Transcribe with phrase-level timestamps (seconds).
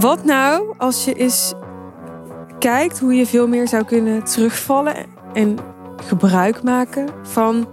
[0.00, 1.54] Wat nou als je eens
[2.58, 4.94] kijkt hoe je veel meer zou kunnen terugvallen
[5.32, 5.58] en
[5.96, 7.68] gebruik maken van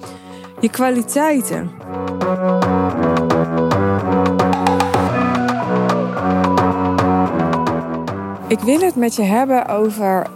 [0.59, 1.71] je kwaliteiten?
[8.47, 10.27] Ik wil het met je hebben over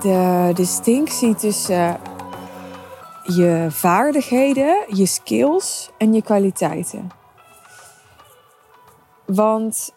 [0.00, 1.96] de distinctie tussen
[3.22, 7.10] je vaardigheden, je skills en je kwaliteiten.
[9.26, 9.92] Want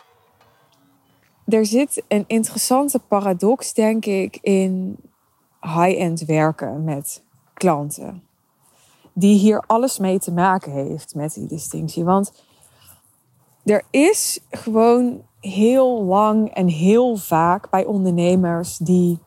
[1.48, 4.98] er zit een interessante paradox, denk ik, in
[5.62, 8.24] high-end werken met klanten.
[9.14, 12.04] Die hier alles mee te maken heeft met die distinctie.
[12.04, 12.32] Want
[13.64, 19.20] er is gewoon heel lang en heel vaak bij ondernemers die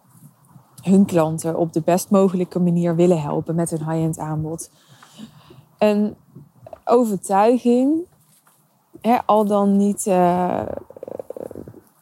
[0.83, 4.71] hun klanten op de best mogelijke manier willen helpen met hun high-end aanbod.
[5.79, 6.17] Een
[6.85, 8.07] overtuiging,
[9.01, 10.63] hè, al dan niet uh,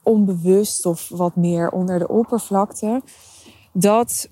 [0.08, 3.02] onbewust of wat meer onder de oppervlakte,
[3.72, 4.28] dat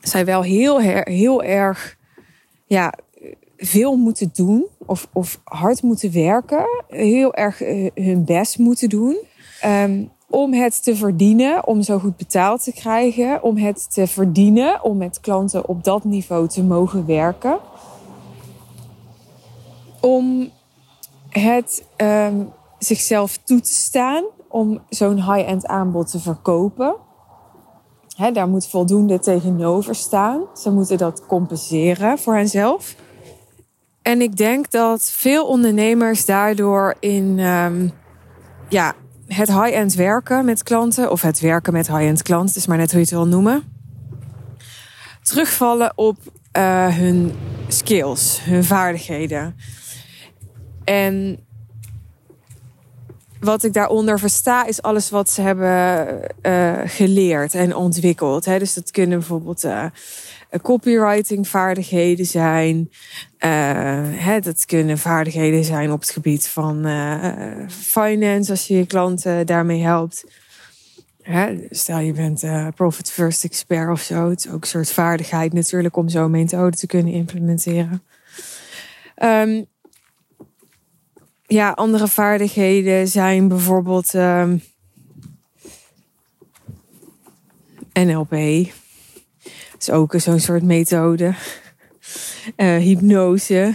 [0.00, 1.96] zij wel heel, heel erg
[2.66, 2.94] ja,
[3.56, 9.16] veel moeten doen of, of hard moeten werken, heel erg uh, hun best moeten doen.
[9.64, 14.84] Um, om het te verdienen, om zo goed betaald te krijgen, om het te verdienen,
[14.84, 17.58] om met klanten op dat niveau te mogen werken.
[20.00, 20.50] Om
[21.28, 26.96] het um, zichzelf toe te staan om zo'n high-end aanbod te verkopen.
[28.32, 30.42] Daar moet voldoende tegenover staan.
[30.54, 32.94] Ze moeten dat compenseren voor henzelf.
[34.02, 37.92] En ik denk dat veel ondernemers daardoor in um,
[38.68, 38.94] ja,
[39.26, 42.98] het high-end werken met klanten, of het werken met high-end klanten, is maar net hoe
[42.98, 43.62] je het wil noemen,
[45.22, 46.16] terugvallen op
[46.56, 47.32] uh, hun
[47.68, 49.56] skills, hun vaardigheden.
[50.84, 51.46] En
[53.40, 58.44] wat ik daaronder versta, is alles wat ze hebben uh, geleerd en ontwikkeld.
[58.44, 58.58] Hè.
[58.58, 59.84] Dus dat kunnen bijvoorbeeld uh,
[60.62, 62.90] copywriting vaardigheden zijn.
[63.38, 66.76] Hè, dat kunnen vaardigheden zijn op het gebied van
[67.68, 70.24] finance, als je je klanten daarmee helpt.
[71.22, 74.30] Hè, stel je bent Profit First expert of zo.
[74.30, 78.02] Het is ook een soort vaardigheid natuurlijk om zo'n methode te kunnen implementeren.
[79.22, 79.66] Um,
[81.50, 84.62] ja, andere vaardigheden zijn bijvoorbeeld um,
[87.92, 88.30] NLP.
[89.72, 91.34] Dat is ook zo'n soort methode.
[92.56, 93.74] Uh, hypnose.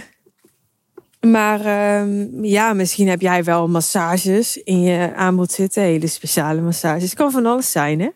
[1.20, 5.82] Maar um, ja, misschien heb jij wel massages in je aanbod zitten.
[5.82, 7.02] Hele speciale massages.
[7.02, 8.08] Het kan van alles zijn, hè?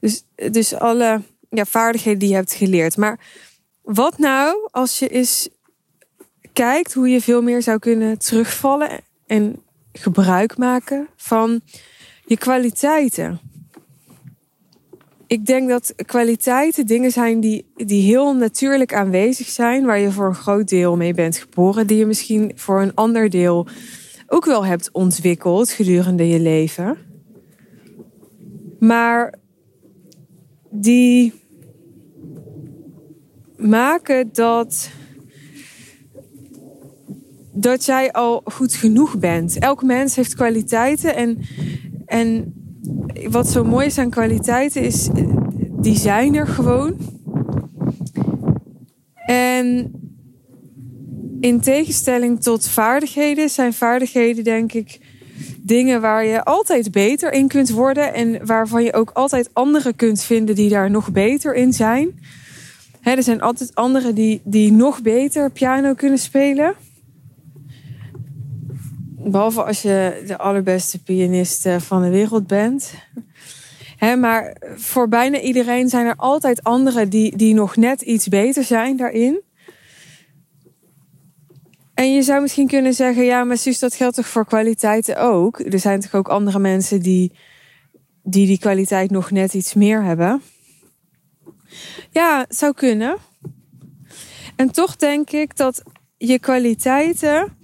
[0.00, 2.96] Dus, dus alle ja, vaardigheden die je hebt geleerd.
[2.96, 3.18] Maar
[3.82, 5.48] wat nou als je eens
[6.54, 8.90] kijkt hoe je veel meer zou kunnen terugvallen
[9.26, 11.60] en gebruik maken van
[12.24, 13.40] je kwaliteiten.
[15.26, 20.26] Ik denk dat kwaliteiten dingen zijn die, die heel natuurlijk aanwezig zijn, waar je voor
[20.26, 23.66] een groot deel mee bent geboren, die je misschien voor een ander deel
[24.26, 26.98] ook wel hebt ontwikkeld gedurende je leven.
[28.78, 29.34] Maar
[30.70, 31.32] die
[33.56, 34.90] maken dat
[37.54, 39.58] dat jij al goed genoeg bent.
[39.58, 41.16] Elk mens heeft kwaliteiten.
[41.16, 41.38] En,
[42.06, 42.54] en
[43.28, 45.08] wat zo mooi is aan kwaliteiten is,
[45.70, 46.96] die zijn er gewoon.
[49.26, 49.92] En
[51.40, 55.00] in tegenstelling tot vaardigheden zijn vaardigheden denk ik
[55.58, 60.22] dingen waar je altijd beter in kunt worden en waarvan je ook altijd anderen kunt
[60.22, 62.20] vinden die daar nog beter in zijn.
[63.02, 66.74] er zijn altijd anderen die, die nog beter piano kunnen spelen.
[69.24, 72.92] Behalve als je de allerbeste pianist eh, van de wereld bent.
[74.18, 78.96] maar voor bijna iedereen zijn er altijd anderen die, die nog net iets beter zijn
[78.96, 79.42] daarin.
[81.94, 85.58] En je zou misschien kunnen zeggen, ja, maar zus, dat geldt toch voor kwaliteiten ook?
[85.58, 87.32] Er zijn toch ook andere mensen die
[88.24, 90.42] die, die kwaliteit nog net iets meer hebben?
[92.10, 93.16] Ja, zou kunnen.
[94.56, 95.82] En toch denk ik dat
[96.16, 97.56] je kwaliteiten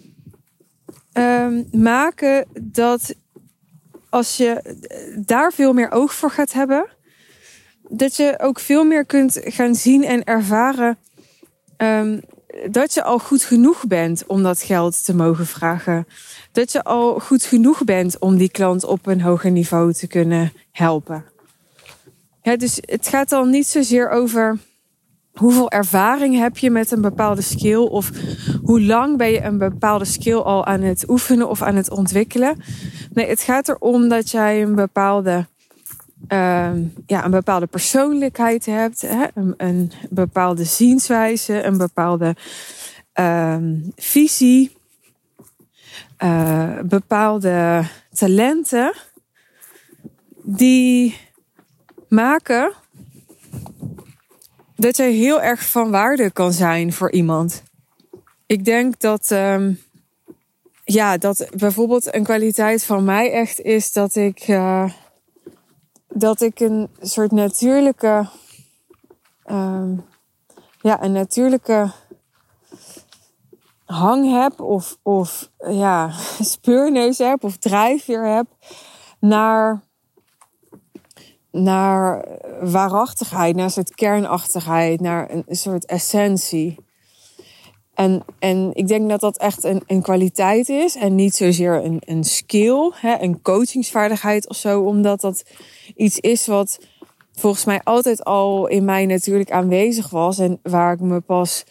[1.12, 3.14] um, maken dat
[4.08, 4.76] als je
[5.26, 6.86] daar veel meer oog voor gaat hebben,
[7.88, 10.98] dat je ook veel meer kunt gaan zien en ervaren
[11.76, 12.20] um,
[12.70, 16.06] dat je al goed genoeg bent om dat geld te mogen vragen.
[16.52, 20.52] Dat je al goed genoeg bent om die klant op een hoger niveau te kunnen
[20.72, 21.24] helpen.
[22.42, 24.58] Ja, dus het gaat dan niet zozeer over
[25.32, 27.76] hoeveel ervaring heb je met een bepaalde skill?
[27.76, 28.10] Of
[28.62, 32.62] hoe lang ben je een bepaalde skill al aan het oefenen of aan het ontwikkelen?
[33.12, 35.46] Nee, het gaat erom dat jij een bepaalde,
[36.26, 39.24] ehm, ja, een bepaalde persoonlijkheid hebt, hè?
[39.34, 42.36] Een, een bepaalde zienswijze, een bepaalde
[43.12, 44.78] ehm, visie,
[46.24, 47.82] uh, bepaalde
[48.12, 48.92] talenten
[50.42, 51.16] die
[52.08, 52.72] maken
[54.80, 57.62] dat jij heel erg van waarde kan zijn voor iemand.
[58.46, 59.80] Ik denk dat, um,
[60.84, 64.90] ja, dat bijvoorbeeld een kwaliteit van mij echt is dat ik, uh,
[66.08, 68.28] dat ik een soort natuurlijke,
[69.50, 70.04] um,
[70.80, 71.90] ja, een natuurlijke
[73.84, 76.10] hang heb of, of ja,
[76.54, 78.46] speurneus heb of drijfveer heb
[79.18, 79.82] naar
[81.52, 82.24] naar
[82.60, 86.76] waarachtigheid, naar een soort kernachtigheid, naar een, soort essentie.
[87.94, 92.02] En, en ik denk dat dat echt een, een kwaliteit is en niet zozeer een,
[92.04, 95.42] een skill, hè, een coachingsvaardigheid of zo, omdat dat
[95.96, 96.78] iets is wat
[97.32, 101.64] volgens mij altijd al in mij natuurlijk aanwezig was en waar ik me pas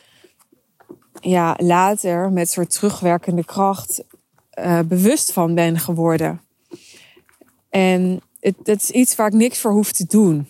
[1.21, 4.03] ja, later met soort terugwerkende kracht
[4.59, 6.41] uh, bewust van ben geworden.
[7.69, 10.47] En het, is iets waar ik niks voor hoef te doen.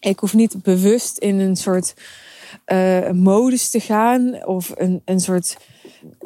[0.00, 1.94] Ik hoef niet bewust in een soort
[2.66, 5.56] uh, modus te gaan of een, een soort,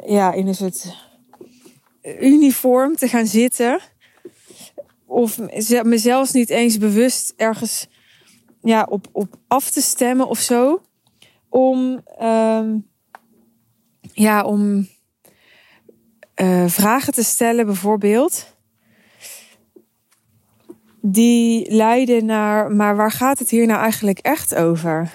[0.05, 0.95] ja, in een soort
[2.19, 3.79] uniform te gaan zitten.
[5.05, 5.39] Of
[5.83, 7.87] mezelf niet eens bewust ergens
[8.61, 10.81] ja, op, op af te stemmen of zo.
[11.49, 12.73] Om, uh,
[14.13, 14.87] ja, om
[16.41, 18.55] uh, vragen te stellen bijvoorbeeld
[21.01, 25.11] die leiden naar, maar waar gaat het hier nou eigenlijk echt over?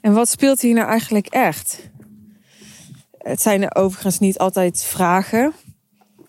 [0.00, 1.90] En wat speelt hier nou eigenlijk echt?
[3.18, 5.52] Het zijn overigens niet altijd vragen.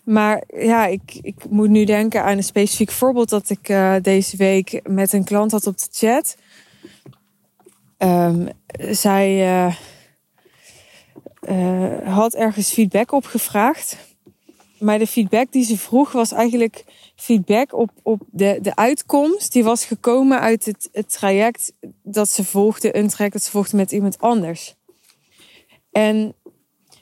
[0.04, 4.36] Maar ja, ik, ik moet nu denken aan een specifiek voorbeeld dat ik uh, deze
[4.36, 6.36] week met een klant had op de chat.
[7.98, 8.48] Um,
[8.90, 9.74] zij uh,
[11.48, 13.96] uh, had ergens feedback opgevraagd.
[14.80, 16.84] Maar de feedback die ze vroeg was eigenlijk
[17.16, 19.52] feedback op, op de, de uitkomst.
[19.52, 21.72] Die was gekomen uit het, het traject
[22.02, 24.74] dat ze volgde, een traject dat ze volgde met iemand anders.
[25.92, 26.34] En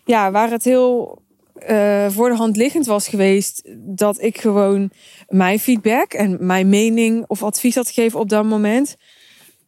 [0.05, 1.23] ja, waar het heel
[1.69, 4.91] uh, voor de hand liggend was geweest dat ik gewoon
[5.29, 8.97] mijn feedback en mijn mening of advies had gegeven op dat moment,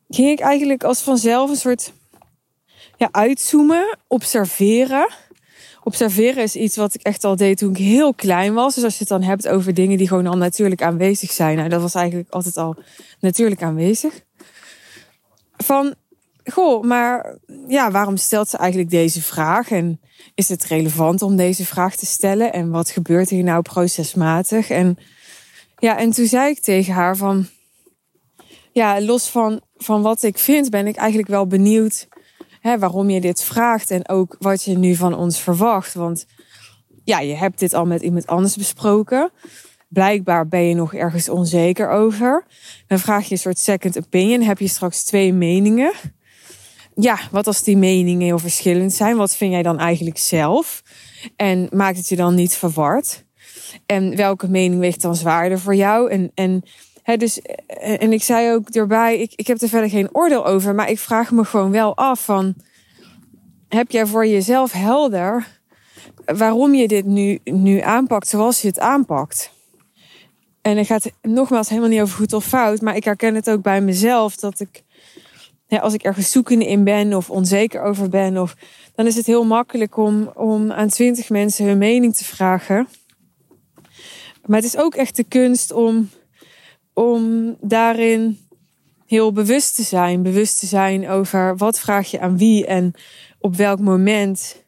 [0.08, 1.92] ging ik eigenlijk als vanzelf een soort
[2.96, 5.08] ja, uitzoomen, observeren
[5.84, 8.74] observeren is iets wat ik echt al deed toen ik heel klein was.
[8.74, 11.56] Dus als je het dan hebt over dingen die gewoon al natuurlijk aanwezig zijn.
[11.56, 12.76] Nou, dat was eigenlijk altijd al
[13.20, 14.24] natuurlijk aanwezig.
[15.56, 15.94] Van,
[16.44, 17.38] goh, maar
[17.68, 19.70] ja, waarom stelt ze eigenlijk deze vraag?
[19.70, 20.00] En
[20.34, 22.52] is het relevant om deze vraag te stellen?
[22.52, 24.70] En wat gebeurt hier nou procesmatig?
[24.70, 24.98] En
[25.78, 27.46] ja, en toen zei ik tegen haar van,
[28.72, 32.08] ja, los van, van wat ik vind, ben ik eigenlijk wel benieuwd
[32.60, 35.94] hè, waarom je dit vraagt en ook wat je nu van ons verwacht.
[35.94, 36.26] Want
[37.04, 39.30] ja, je hebt dit al met iemand anders besproken.
[39.88, 42.46] Blijkbaar ben je nog ergens onzeker over.
[42.86, 44.42] Dan vraag je een soort second opinion.
[44.42, 45.92] Heb je straks twee meningen?
[46.94, 49.16] Ja, wat als die meningen heel verschillend zijn?
[49.16, 50.82] Wat vind jij dan eigenlijk zelf?
[51.36, 53.24] En maakt het je dan niet verward?
[53.86, 56.10] En welke mening weegt dan zwaarder voor jou?
[56.10, 56.62] En, en
[57.04, 60.74] dus, eh, en ik zei ook erbij, ik, ik heb er verder geen oordeel over,
[60.74, 62.54] maar ik vraag me gewoon wel af van,
[63.68, 65.60] heb jij voor jezelf helder
[66.24, 69.52] waarom je dit nu, nu aanpakt zoals je het aanpakt?
[70.62, 73.62] En het gaat nogmaals helemaal niet over goed of fout, maar ik herken het ook
[73.62, 74.82] bij mezelf dat ik,
[75.68, 78.56] als ik ergens zoekende in ben of onzeker over ben, of,
[78.94, 82.88] dan is het heel makkelijk om, om aan twintig mensen hun mening te vragen.
[84.46, 86.10] Maar het is ook echt de kunst om
[86.94, 88.38] om daarin
[89.06, 90.22] heel bewust te zijn.
[90.22, 92.92] Bewust te zijn over wat vraag je aan wie en
[93.38, 94.64] op welk moment.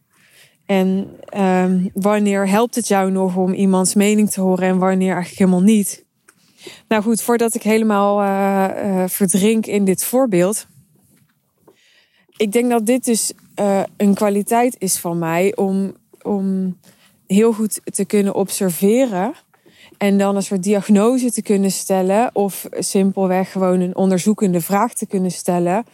[0.66, 5.38] En um, wanneer helpt het jou nog om iemands mening te horen en wanneer eigenlijk
[5.38, 6.04] helemaal niet.
[6.88, 10.66] Nou goed, voordat ik helemaal uh, uh, verdrink in dit voorbeeld.
[12.36, 16.78] Ik denk dat dit dus uh, een kwaliteit is van mij om, om
[17.26, 19.34] heel goed te kunnen observeren
[19.98, 22.30] en dan een soort diagnose te kunnen stellen.
[22.32, 25.84] Of simpelweg gewoon een onderzoekende vraag te kunnen stellen.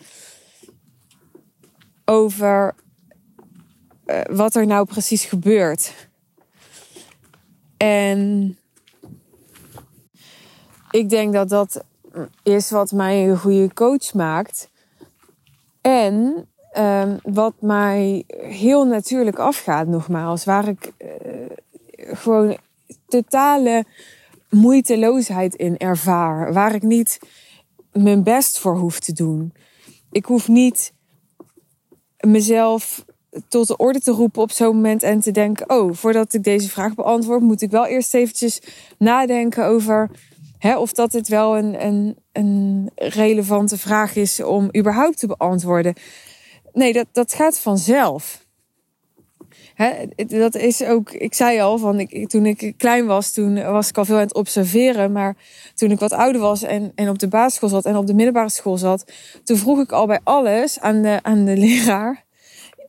[2.05, 2.75] Over
[4.07, 6.09] uh, wat er nou precies gebeurt.
[7.76, 8.59] En
[10.90, 11.85] ik denk dat dat
[12.43, 14.71] is wat mij een goede coach maakt.
[15.81, 16.47] En
[16.78, 20.45] um, wat mij heel natuurlijk afgaat, nogmaals.
[20.45, 21.09] Waar ik uh,
[21.97, 22.59] gewoon
[23.08, 23.84] totale
[24.50, 26.52] moeiteloosheid in ervaar.
[26.52, 27.18] Waar ik niet
[27.92, 29.52] mijn best voor hoef te doen.
[30.10, 30.92] Ik hoef niet
[32.18, 33.04] mezelf
[33.48, 36.68] tot de orde te roepen op zo'n moment en te denken: oh, voordat ik deze
[36.68, 38.60] vraag beantwoord, moet ik wel eerst eventjes
[38.98, 40.10] nadenken over
[40.60, 45.94] of dat dit wel een, een, een relevante vraag is om überhaupt te beantwoorden.
[46.72, 48.46] Nee, dat, dat gaat vanzelf.
[50.26, 53.99] Dat is ook, ik zei al, van ik, toen ik klein was, toen was ik
[53.99, 55.12] al veel aan het observeren.
[55.12, 55.37] Maar
[55.75, 58.50] toen ik wat ouder was en, en op de basisschool zat en op de middelbare
[58.50, 59.12] school zat,
[59.44, 62.25] toen vroeg ik al bij alles aan de, aan de leraar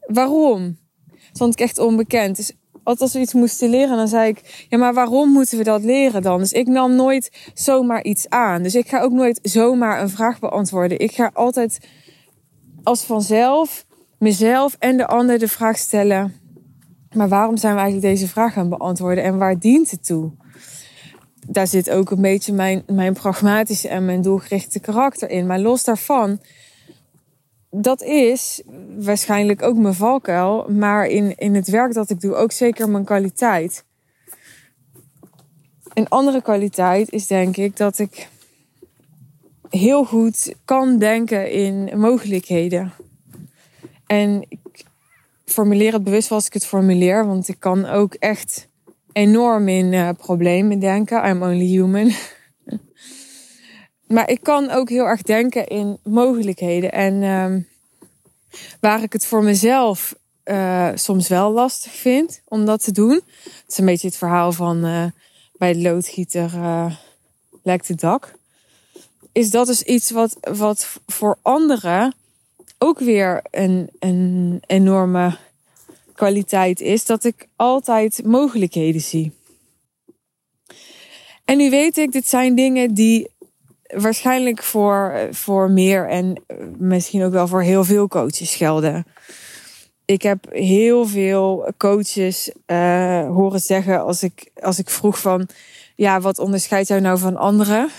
[0.05, 0.77] waarom?
[1.08, 2.36] Dat vond ik echt onbekend.
[2.36, 5.63] Dus altijd als we iets moesten leren, dan zei ik, ja, maar waarom moeten we
[5.63, 6.39] dat leren dan?
[6.39, 8.63] Dus ik nam nooit zomaar iets aan.
[8.63, 11.00] Dus ik ga ook nooit zomaar een vraag beantwoorden.
[11.00, 11.88] Ik ga altijd
[12.84, 13.86] als vanzelf
[14.19, 16.34] mezelf en de ander de vraag stellen,
[17.13, 20.32] maar waarom zijn we eigenlijk deze vraag aan beantwoorden en waar dient het toe?
[21.48, 25.46] Daar zit ook een beetje mijn, mijn pragmatische en mijn doelgerichte karakter in.
[25.48, 26.39] Maar los daarvan
[27.72, 28.62] dat is
[28.98, 33.04] waarschijnlijk ook mijn valkuil, maar in, in het werk dat ik doe ook zeker mijn
[33.04, 33.86] kwaliteit.
[35.94, 38.30] Een andere kwaliteit is denk ik dat ik
[39.70, 42.94] heel goed kan denken in mogelijkheden.
[44.06, 44.48] En
[45.50, 48.68] formuleer het bewust zoals ik het formuleer, want ik kan ook echt
[49.12, 51.29] enorm in uh, problemen denken.
[51.29, 52.12] I'm only human.
[54.08, 56.91] Maar ik kan ook heel erg denken in mogelijkheden.
[56.91, 57.68] En um,
[58.79, 60.15] waar ik het voor mezelf
[60.46, 63.22] uh, soms wel lastig vind om dat te doen.
[63.44, 65.06] Het is een beetje het verhaal van uh,
[65.58, 66.51] bij de loodgieter
[67.63, 68.34] lekt het dak.
[69.32, 72.13] Is dat dus iets wat, wat voor anderen
[72.79, 75.38] ook weer een, een enorme
[76.13, 77.05] kwaliteit is.
[77.05, 79.31] Dat ik altijd mogelijkheden zie.
[81.45, 83.29] En nu weet ik, dit zijn dingen die
[83.95, 86.43] waarschijnlijk voor, voor meer en
[86.77, 89.05] misschien ook wel voor heel veel coaches gelden.
[90.05, 95.48] Ik heb heel veel coaches uh, horen zeggen als ik, als ik vroeg van,
[95.95, 97.89] ja, wat onderscheidt jou nou van anderen?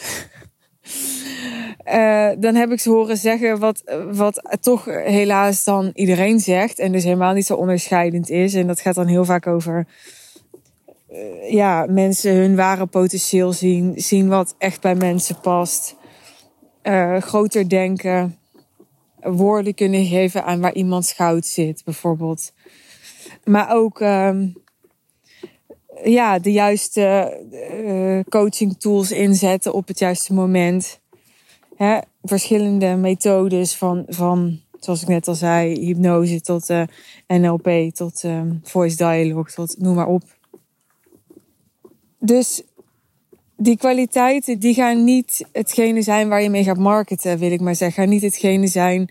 [1.92, 3.82] Uh, dan heb ik ze horen zeggen wat,
[4.12, 6.78] wat toch helaas dan iedereen zegt.
[6.78, 8.54] En dus helemaal niet zo onderscheidend is.
[8.54, 9.86] En dat gaat dan heel vaak over
[11.12, 15.96] uh, ja, mensen hun ware potentieel zien, zien wat echt bij mensen past,
[16.82, 18.38] uh, groter denken,
[19.20, 22.52] woorden kunnen geven aan waar iemand schout zit, bijvoorbeeld.
[23.44, 24.36] Maar ook uh,
[26.04, 27.36] ja, de juiste
[28.28, 30.99] coaching tools inzetten op het juiste moment.
[32.22, 36.82] Verschillende methodes van, van, zoals ik net al zei, hypnose tot uh,
[37.26, 40.22] NLP, tot uh, voice dialogue, tot noem maar op.
[42.18, 42.62] Dus
[43.56, 47.74] die kwaliteiten, die gaan niet hetgene zijn waar je mee gaat marketen, wil ik maar
[47.74, 48.02] zeggen.
[48.02, 49.10] Gaan niet hetgene zijn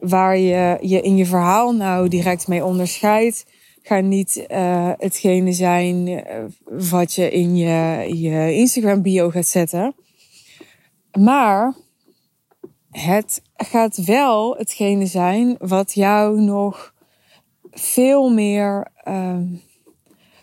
[0.00, 3.46] waar je je in je verhaal nou direct mee onderscheidt.
[3.82, 6.18] Gaan niet uh, hetgene zijn uh,
[6.90, 9.94] wat je in je, je Instagram bio gaat zetten.
[11.18, 11.74] Maar
[12.90, 16.94] het gaat wel hetgene zijn wat jou nog
[17.70, 19.38] veel meer uh,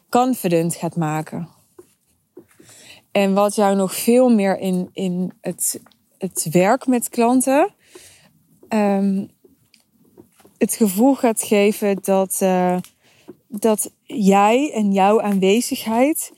[0.09, 1.49] confident gaat maken.
[3.11, 5.81] En wat jou nog veel meer in, in het,
[6.17, 7.75] het werk met klanten
[8.69, 9.29] um,
[10.57, 12.77] het gevoel gaat geven dat, uh,
[13.47, 16.31] dat jij en jouw aanwezigheid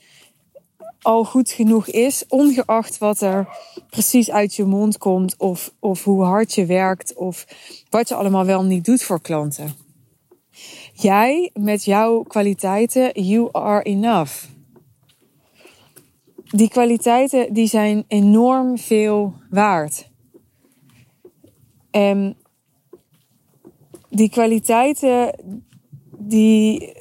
[1.02, 3.48] al goed genoeg is, ongeacht wat er
[3.90, 7.46] precies uit je mond komt, of, of hoe hard je werkt, of
[7.90, 9.74] wat je allemaal wel niet doet voor klanten.
[10.92, 14.44] Jij met jouw kwaliteiten, you are enough
[16.50, 20.10] die kwaliteiten die zijn enorm veel waard.
[21.90, 22.36] En
[24.08, 25.34] die kwaliteiten
[26.18, 26.92] die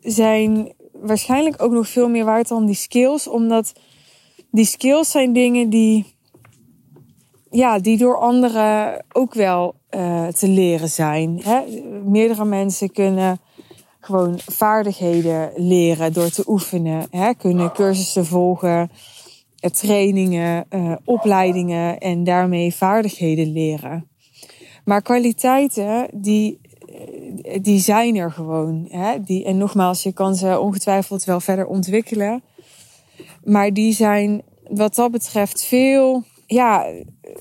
[0.00, 0.72] zijn
[1.06, 3.72] waarschijnlijk ook nog veel meer waard dan die skills, omdat
[4.50, 6.16] die skills zijn dingen die,
[7.50, 11.40] ja, die door anderen ook wel uh, te leren zijn.
[11.42, 11.60] Hè?
[12.04, 13.40] Meerdere mensen kunnen
[14.00, 17.06] gewoon vaardigheden leren door te oefenen.
[17.10, 17.34] Hè?
[17.34, 18.90] Kunnen cursussen volgen,
[19.58, 24.08] eh, trainingen, uh, opleidingen en daarmee vaardigheden leren.
[24.84, 26.65] Maar kwaliteiten, die, eh,
[27.62, 28.86] die zijn er gewoon.
[28.90, 29.22] Hè?
[29.22, 32.42] Die, en nogmaals, je kan ze ongetwijfeld wel verder ontwikkelen.
[33.44, 36.86] Maar die zijn wat dat betreft veel ja,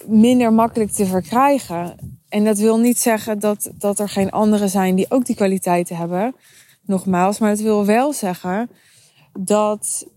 [0.07, 1.95] minder makkelijk te verkrijgen.
[2.29, 5.95] En dat wil niet zeggen dat, dat er geen anderen zijn die ook die kwaliteiten
[5.95, 6.35] hebben.
[6.81, 8.69] Nogmaals, maar het wil wel zeggen
[9.39, 10.07] dat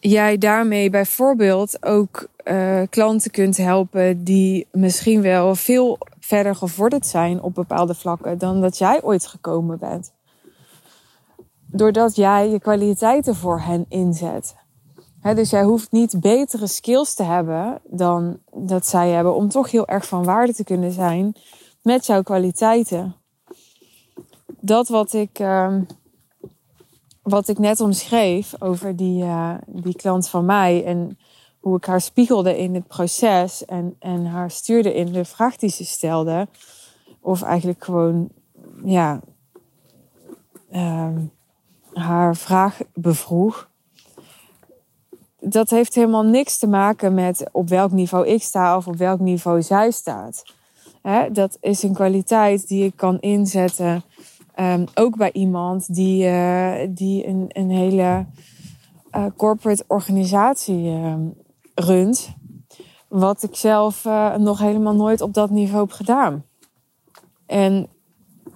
[0.00, 7.42] jij daarmee bijvoorbeeld ook uh, klanten kunt helpen die misschien wel veel verder gevorderd zijn
[7.42, 10.12] op bepaalde vlakken dan dat jij ooit gekomen bent.
[11.66, 14.56] Doordat jij je kwaliteiten voor hen inzet.
[15.22, 19.86] dus jij hoeft niet betere skills te hebben dan dat zij hebben om toch heel
[19.86, 21.34] erg van waarde te kunnen zijn
[21.82, 23.14] met jouw kwaliteiten.
[24.60, 25.74] Dat wat ik, uh,
[27.22, 31.18] wat ik net omschreef over die, uh, die klant van mij en
[31.60, 35.70] hoe ik haar spiegelde in het proces en, en haar stuurde in de vraag die
[35.70, 36.48] ze stelde.
[37.20, 38.28] Of eigenlijk gewoon,
[38.84, 39.20] ja,
[40.72, 41.16] uh,
[41.92, 43.68] haar vraag bevroeg.
[45.40, 49.20] Dat heeft helemaal niks te maken met op welk niveau ik sta of op welk
[49.20, 50.42] niveau zij staat.
[51.32, 54.02] dat is een kwaliteit die ik kan inzetten.
[54.60, 58.26] Um, ook bij iemand die, uh, die een, een hele
[59.12, 61.14] uh, corporate organisatie uh,
[61.78, 62.36] runt.
[63.08, 66.44] Wat ik zelf uh, nog helemaal nooit op dat niveau heb gedaan.
[67.46, 67.88] En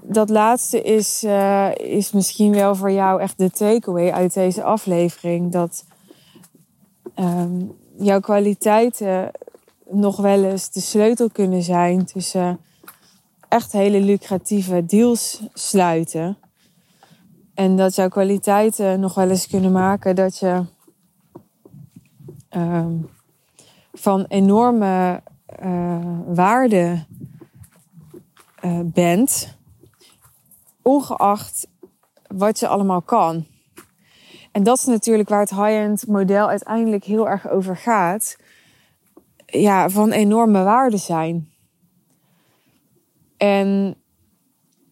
[0.02, 5.52] dat laatste is, uh, is misschien wel voor jou echt de takeaway uit deze aflevering.
[5.52, 5.84] Dat
[7.18, 9.30] um, jouw kwaliteiten
[9.90, 12.58] nog wel eens de sleutel kunnen zijn tussen
[13.48, 16.36] echt hele lucratieve deals sluiten.
[17.54, 20.64] En dat jouw kwaliteiten nog wel eens kunnen maken dat je
[22.56, 23.08] um,
[23.92, 25.22] van enorme
[25.62, 27.04] uh, waarde
[28.64, 29.56] uh, bent,
[30.82, 31.68] ongeacht
[32.26, 33.46] wat je allemaal kan.
[34.52, 38.36] En dat is natuurlijk waar het high-end model uiteindelijk heel erg over gaat.
[39.46, 41.50] Ja, van enorme waarde zijn.
[43.36, 43.96] En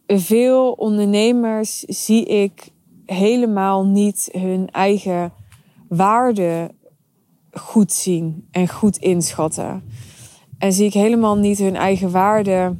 [0.07, 2.69] veel ondernemers zie ik
[3.07, 5.33] helemaal niet hun eigen
[5.89, 6.71] waarde
[7.53, 9.83] goed zien en goed inschatten.
[10.59, 12.77] En zie ik helemaal niet hun eigen waarde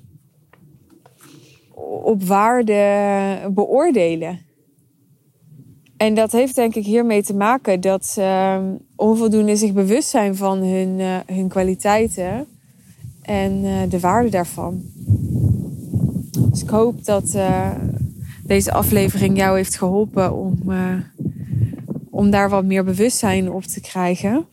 [2.03, 4.41] op waarde beoordelen.
[5.97, 8.65] En dat heeft denk ik hiermee te maken dat ze ehm,
[8.97, 12.47] onvoldoende zich bewust zijn van hun, uh, hun kwaliteiten
[13.23, 14.83] en uh, de waarde daarvan.
[16.51, 17.71] Dus ik hoop dat uh,
[18.45, 20.59] deze aflevering jou heeft geholpen om,
[22.11, 24.47] om daar wat meer bewustzijn op te krijgen.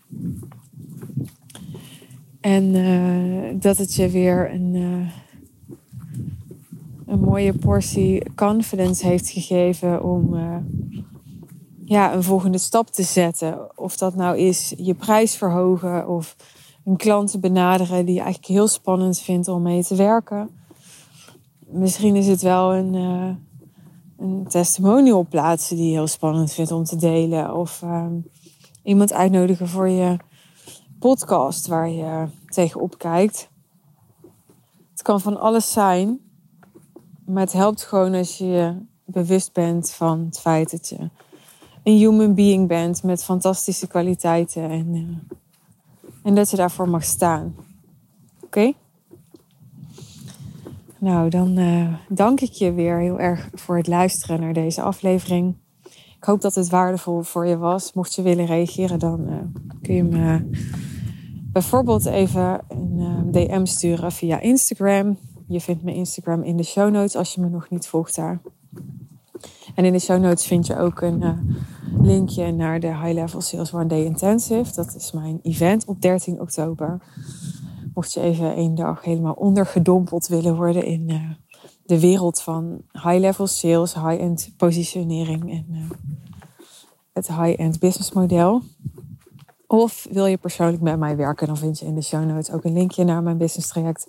[2.47, 5.07] En uh, dat het je weer een, uh,
[7.05, 10.55] een mooie portie confidence heeft gegeven om uh,
[11.85, 13.77] ja, een volgende stap te zetten.
[13.77, 16.35] Of dat nou is je prijs verhogen of
[16.85, 20.49] een klant benaderen die je eigenlijk heel spannend vindt om mee te werken.
[21.65, 22.93] Misschien is het wel een,
[24.17, 27.55] een testimonial plaatsen die je heel spannend vindt om te delen.
[27.55, 27.83] Of
[28.83, 30.17] iemand uitnodigen voor je
[30.99, 33.49] podcast waar je tegenop kijkt.
[34.91, 36.19] Het kan van alles zijn,
[37.25, 41.09] maar het helpt gewoon als je je bewust bent van het feit dat je
[41.83, 45.35] een human being bent met fantastische kwaliteiten en, uh,
[46.23, 47.55] en dat je daarvoor mag staan.
[48.43, 48.73] Oké?
[50.97, 55.55] Nou, dan uh, dank ik je weer heel erg voor het luisteren naar deze aflevering.
[56.17, 57.93] Ik hoop dat het waardevol voor je was.
[57.93, 59.35] Mocht je willen reageren, dan uh,
[59.81, 60.49] kun je me
[61.51, 65.17] bijvoorbeeld even een uh, DM sturen via Instagram.
[65.47, 68.41] Je vindt mijn Instagram in de show notes als je me nog niet volgt daar.
[69.75, 71.23] En in de show notes vind je ook een
[72.01, 74.73] linkje naar de High Level Sales One Day Intensive.
[74.75, 77.01] Dat is mijn event op 13 oktober.
[77.93, 81.37] Mocht je even één dag helemaal ondergedompeld willen worden in
[81.87, 85.89] de wereld van high level sales, high-end positionering en uh,
[87.13, 88.61] het high-end business model.
[89.67, 92.63] Of wil je persoonlijk met mij werken, dan vind je in de show notes ook
[92.63, 94.07] een linkje naar mijn business traject,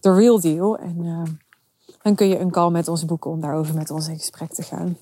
[0.00, 0.78] The Real Deal.
[0.78, 1.22] En uh,
[2.02, 4.62] dan kun je een call met ons boeken om daarover met ons in gesprek te
[4.62, 4.96] gaan.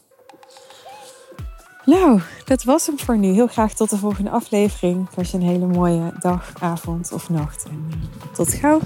[1.85, 3.29] Nou, dat was hem voor nu.
[3.29, 5.15] Heel graag tot de volgende aflevering.
[5.15, 7.65] Wens je een hele mooie dag, avond of nacht.
[7.65, 8.81] En uh, tot gauw.